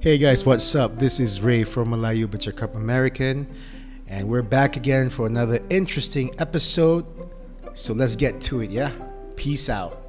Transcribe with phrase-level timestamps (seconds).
[0.00, 0.98] Hey guys, what's up?
[0.98, 3.46] This is Ray from Melayu Cup American,
[4.08, 7.06] and we're back again for another interesting episode.
[7.72, 8.92] So let's get to it, yeah?
[9.36, 9.99] Peace out.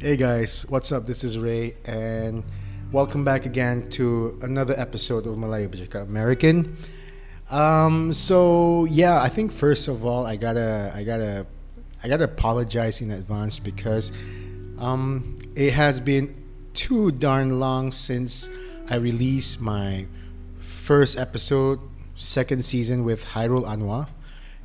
[0.00, 1.08] Hey guys, what's up?
[1.08, 2.44] This is Ray, and
[2.92, 6.76] welcome back again to another episode of Melayu Bajaka American.
[7.50, 11.46] Um, so yeah, I think first of all, I gotta, I gotta,
[12.00, 14.12] I gotta apologize in advance because
[14.78, 16.32] um, it has been
[16.74, 18.48] too darn long since
[18.88, 20.06] I released my
[20.60, 21.80] first episode,
[22.14, 24.06] second season with Khairul Anwar,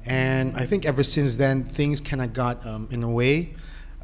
[0.06, 3.56] and I think ever since then things kind of got um, in a way.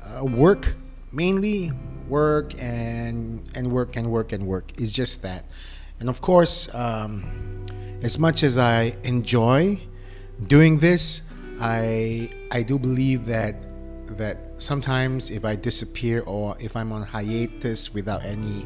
[0.02, 0.76] Uh, work
[1.12, 1.72] mainly
[2.08, 4.80] work and and work and work and work.
[4.80, 5.46] Is just that.
[6.00, 7.66] And of course um,
[8.02, 9.80] as much as i enjoy
[10.48, 11.22] doing this
[11.60, 13.56] i i do believe that
[14.18, 18.66] that sometimes if i disappear or if i'm on hiatus without any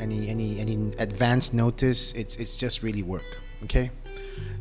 [0.00, 3.38] any any any advance notice it's it's just really work.
[3.64, 3.90] Okay?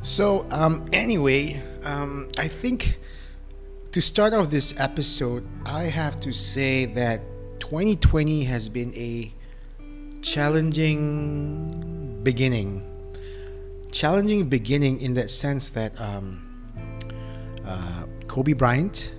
[0.01, 2.99] So um anyway um i think
[3.93, 7.21] to start off this episode, I have to say that
[7.59, 9.31] 2020 has been a
[10.23, 12.81] challenging beginning.
[13.91, 16.41] Challenging beginning in that sense that um,
[17.67, 19.13] uh, Kobe Bryant,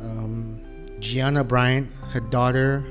[0.00, 0.62] um,
[0.98, 2.82] Gianna Bryant, her daughter,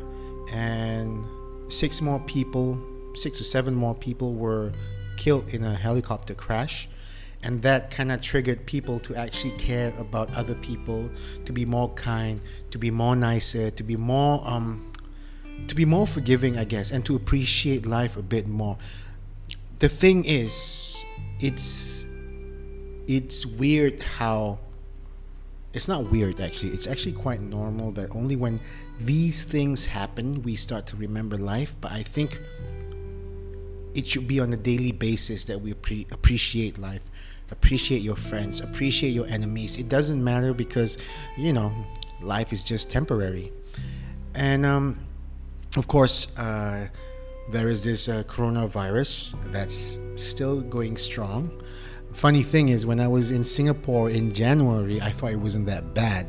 [0.54, 1.26] and
[1.70, 2.80] six more people,
[3.16, 4.72] six or seven more people were
[5.18, 6.88] killed in a helicopter crash
[7.42, 11.10] and that kind of triggered people to actually care about other people
[11.46, 14.92] to be more kind to be more nicer to be more um
[15.68, 18.78] to be more forgiving i guess and to appreciate life a bit more.
[19.80, 21.04] The thing is
[21.40, 22.06] it's
[23.08, 24.60] it's weird how
[25.74, 26.72] it's not weird actually.
[26.72, 28.60] It's actually quite normal that only when
[29.00, 31.76] these things happen we start to remember life.
[31.80, 32.42] But i think
[33.96, 37.02] it should be on a daily basis that we pre- appreciate life
[37.52, 39.78] appreciate your friends appreciate your enemies.
[39.78, 40.98] It doesn't matter because
[41.38, 41.72] you know
[42.22, 43.52] life is just temporary.
[44.36, 45.00] And um,
[45.78, 46.88] of course uh,
[47.52, 51.52] there is this uh, coronavirus that's still going strong.
[52.14, 55.94] Funny thing is when i was in singapore in january i thought it wasn't that
[55.94, 56.28] bad.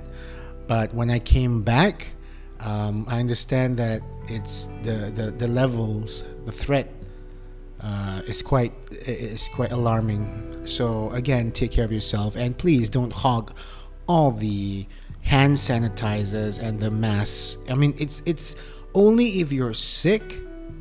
[0.68, 2.08] But when i came back
[2.60, 6.99] um, i understand that it's the, the, the levels the threat
[7.82, 10.66] uh, is quite is quite alarming.
[10.66, 13.52] So again, take care of yourself and please don't hog
[14.06, 14.86] all the
[15.22, 17.56] hand sanitizers and the masks.
[17.68, 18.56] I mean, it's it's
[18.94, 20.36] only if you're sick,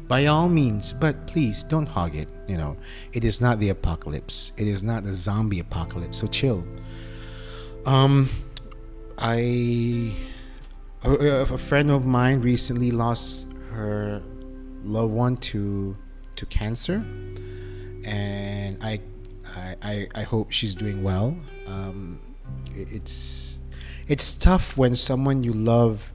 [0.07, 2.29] by all means, but please don't hog it.
[2.47, 2.77] You know,
[3.13, 4.51] it is not the apocalypse.
[4.57, 6.17] It is not the zombie apocalypse.
[6.17, 6.65] So chill.
[7.85, 8.27] Um,
[9.19, 10.15] I
[11.03, 14.21] a, a friend of mine recently lost her
[14.83, 15.95] loved one to
[16.39, 17.03] to cancer,
[18.03, 18.99] and I
[19.81, 21.35] I, I, hope she's doing well.
[21.67, 22.19] Um,
[22.75, 23.59] it's
[24.07, 26.13] it's tough when someone you love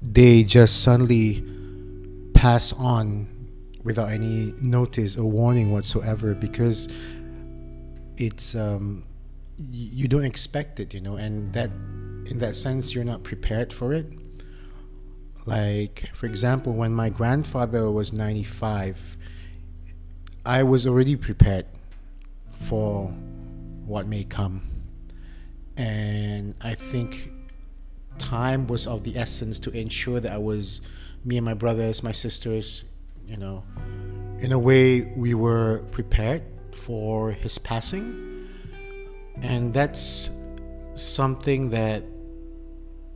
[0.00, 1.44] they just suddenly
[2.34, 3.28] pass on
[3.84, 6.88] without any notice or warning whatsoever because
[8.16, 9.04] it's um,
[9.58, 11.70] you don't expect it, you know, and that
[12.26, 14.06] in that sense you're not prepared for it.
[15.44, 19.16] Like, for example, when my grandfather was 95,
[20.46, 21.66] I was already prepared
[22.58, 23.08] for
[23.86, 24.62] what may come.
[25.76, 27.32] And I think
[28.18, 30.80] time was of the essence to ensure that I was,
[31.24, 32.84] me and my brothers, my sisters,
[33.26, 33.64] you know,
[34.38, 36.42] in a way we were prepared
[36.76, 38.48] for his passing.
[39.40, 40.30] And that's
[40.94, 42.04] something that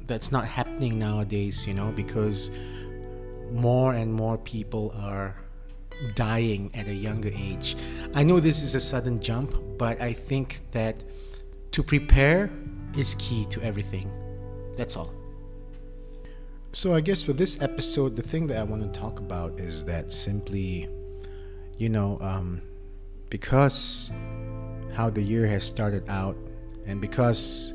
[0.06, 2.50] that's not happening nowadays, you know, because
[3.50, 5.34] more and more people are
[6.14, 7.76] dying at a younger age.
[8.14, 11.02] I know this is a sudden jump, but I think that
[11.72, 12.50] to prepare
[12.96, 14.10] is key to everything.
[14.76, 15.12] That's all.
[16.72, 19.84] So, I guess for this episode, the thing that I want to talk about is
[19.86, 20.88] that simply,
[21.78, 22.60] you know, um,
[23.30, 24.12] because
[24.92, 26.36] how the year has started out,
[26.86, 27.72] and because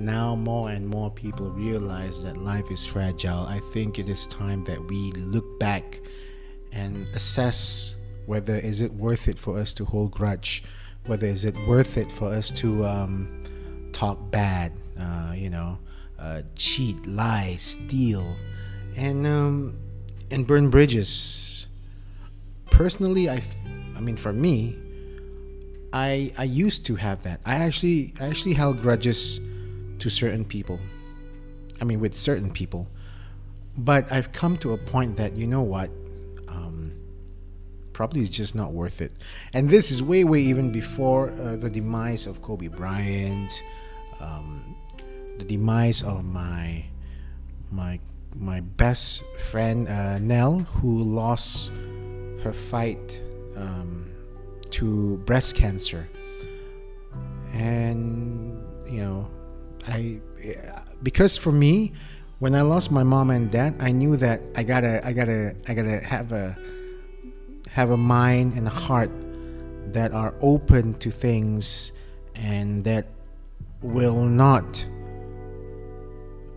[0.00, 4.64] now more and more people realize that life is fragile, I think it is time
[4.64, 6.00] that we look back
[6.72, 10.62] and assess whether is it worth it for us to hold grudge,
[11.06, 13.44] whether is it worth it for us to um,
[13.92, 15.78] talk bad, uh, you know,
[16.18, 18.36] uh, cheat, lie, steal,
[18.96, 19.78] and um,
[20.30, 21.66] and burn bridges.
[22.70, 23.42] Personally, I,
[23.96, 24.78] I mean, for me,
[25.92, 27.40] I I used to have that.
[27.44, 29.40] I actually I actually held grudges
[30.00, 30.78] to certain people.
[31.80, 32.88] I mean, with certain people,
[33.76, 35.90] but I've come to a point that you know what,
[36.48, 36.92] um,
[37.92, 39.12] probably it's just not worth it.
[39.52, 43.62] And this is way way even before uh, the demise of Kobe Bryant,
[44.20, 44.76] um,
[45.38, 46.84] the demise of my
[47.70, 47.98] my
[48.36, 51.72] my best friend uh, Nell, who lost
[52.42, 53.20] her fight
[53.56, 54.10] um,
[54.70, 56.08] to breast cancer,
[57.52, 59.28] and you know,
[59.86, 60.20] I
[61.02, 61.92] because for me,
[62.38, 65.74] when I lost my mom and dad, I knew that I gotta, I gotta, I
[65.74, 66.56] gotta have a
[67.68, 69.10] have a mind and a heart
[69.92, 71.92] that are open to things
[72.34, 73.06] and that
[73.82, 74.84] will not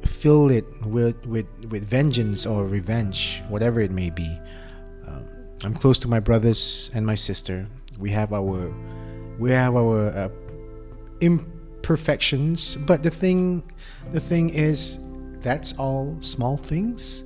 [0.05, 4.39] fill it with with with vengeance or revenge, whatever it may be.
[5.05, 5.25] Um,
[5.63, 7.67] I'm close to my brothers and my sister.
[7.99, 8.73] We have our
[9.37, 10.29] we have our uh,
[11.83, 13.61] imperfections, but the thing
[14.13, 14.99] the thing is
[15.41, 17.25] that's all small things.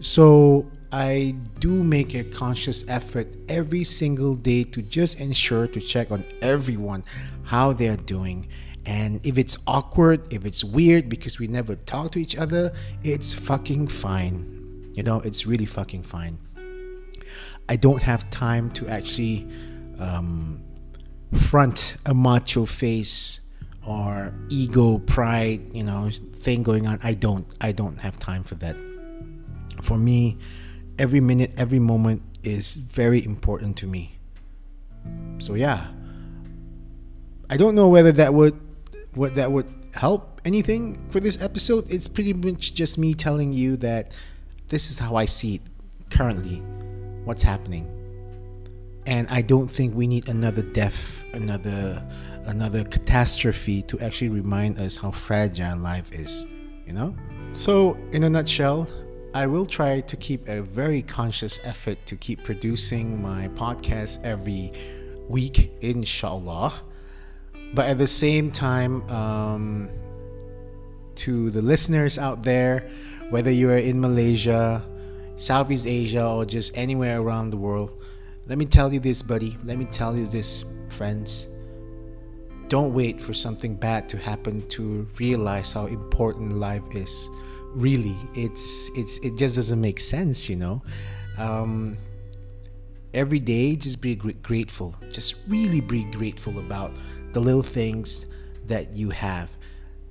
[0.00, 6.10] So I do make a conscious effort every single day to just ensure to check
[6.10, 7.04] on everyone
[7.42, 8.48] how they're doing
[8.86, 12.72] and if it's awkward, if it's weird because we never talk to each other,
[13.02, 14.92] it's fucking fine.
[14.94, 16.38] You know, it's really fucking fine.
[17.68, 19.48] I don't have time to actually
[19.98, 20.62] um,
[21.34, 23.40] front a macho face
[23.86, 26.10] or ego, pride, you know,
[26.40, 26.98] thing going on.
[27.02, 27.46] I don't.
[27.60, 28.76] I don't have time for that.
[29.82, 30.38] For me,
[30.98, 34.18] every minute, every moment is very important to me.
[35.38, 35.86] So yeah.
[37.48, 38.58] I don't know whether that would
[39.14, 41.88] what that would help anything for this episode.
[41.88, 44.16] It's pretty much just me telling you that
[44.68, 45.62] this is how I see it
[46.10, 46.56] currently,
[47.24, 47.95] what's happening.
[49.06, 52.02] And I don't think we need another death, another
[52.44, 56.46] another catastrophe to actually remind us how fragile life is,
[56.86, 57.16] you know?
[57.52, 58.88] So, in a nutshell,
[59.34, 64.72] I will try to keep a very conscious effort to keep producing my podcast every
[65.28, 66.72] week, inshallah
[67.74, 69.90] but at the same time, um,
[71.16, 72.88] to the listeners out there,
[73.30, 74.82] whether you are in Malaysia,
[75.36, 78.02] Southeast Asia, or just anywhere around the world,
[78.46, 79.58] let me tell you this, buddy.
[79.64, 81.48] Let me tell you this, friends.
[82.68, 87.28] Don't wait for something bad to happen to realize how important life is.
[87.74, 90.82] Really, it's it's it just doesn't make sense, you know.
[91.38, 91.96] Um,
[93.12, 94.94] every day, just be grateful.
[95.10, 96.92] Just really be grateful about
[97.32, 98.26] the little things
[98.66, 99.50] that you have.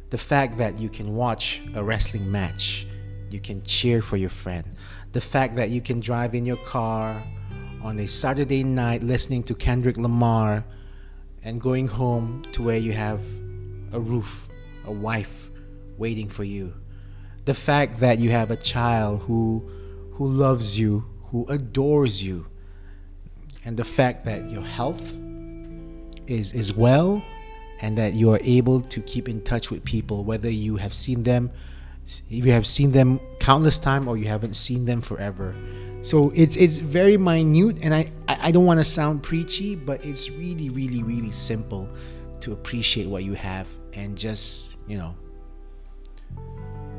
[0.10, 2.86] The fact that you can watch a wrestling match,
[3.32, 4.66] you can cheer for your friend.
[5.14, 7.24] The fact that you can drive in your car
[7.86, 10.66] on a Saturday night listening to Kendrick Lamar
[11.44, 13.22] and going home to where you have
[13.92, 14.48] a roof,
[14.86, 15.52] a wife
[15.96, 16.74] waiting for you.
[17.46, 19.70] The fact that you have a child who
[20.14, 22.48] who loves you, who adores you.
[23.64, 25.14] And the fact that your health
[26.26, 27.24] is is well
[27.82, 31.22] and that you are able to keep in touch with people whether you have seen
[31.22, 31.52] them
[32.30, 35.56] you have seen them countless time or you haven't seen them forever.
[36.02, 40.32] So it's it's very minute and i i don't want to sound preachy but it's
[40.32, 41.88] really really really simple
[42.42, 45.16] to appreciate what you have and just you know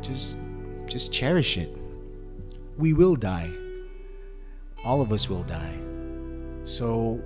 [0.02, 0.38] just
[0.86, 1.76] just cherish it.
[2.78, 3.50] We will die.
[4.84, 5.76] All of us will die.
[6.62, 7.20] So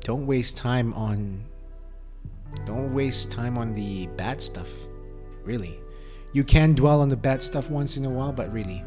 [0.00, 1.44] don't waste time on
[2.64, 4.70] don't waste time on the bad stuff
[5.44, 5.83] really
[6.34, 8.84] you can dwell on the bad stuff once in a while but really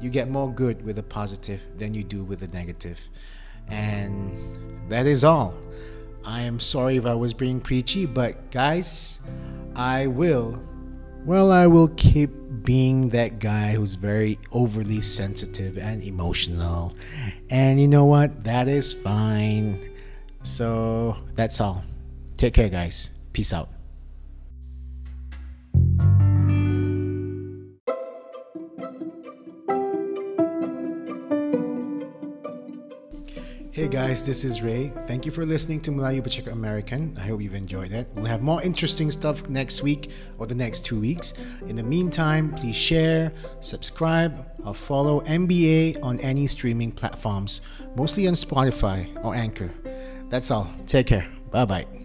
[0.00, 3.00] you get more good with the positive than you do with the negative
[3.68, 4.36] and
[4.90, 5.54] that is all
[6.26, 9.20] i am sorry if i was being preachy but guys
[9.74, 10.60] i will
[11.24, 12.30] well i will keep
[12.62, 16.94] being that guy who's very overly sensitive and emotional
[17.48, 19.90] and you know what that is fine
[20.44, 21.82] so that's all.
[22.36, 23.10] Take care, guys.
[23.32, 23.73] Peace out.
[33.84, 34.90] Hey guys, this is Ray.
[35.06, 37.14] Thank you for listening to Melayu Pacheco American.
[37.18, 38.08] I hope you've enjoyed it.
[38.14, 41.34] We'll have more interesting stuff next week or the next two weeks.
[41.66, 47.60] In the meantime, please share, subscribe, or follow MBA on any streaming platforms,
[47.94, 49.70] mostly on Spotify or Anchor.
[50.30, 50.66] That's all.
[50.86, 51.28] Take care.
[51.50, 52.03] Bye bye.